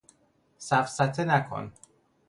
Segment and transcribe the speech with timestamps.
[0.57, 1.71] سفسطه نکن